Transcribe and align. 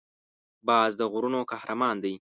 باز 0.67 0.91
د 0.99 1.01
غرونو 1.11 1.39
قهرمان 1.51 1.95
دی 2.03 2.13